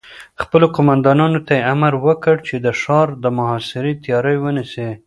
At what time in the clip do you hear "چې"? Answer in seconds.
2.47-2.55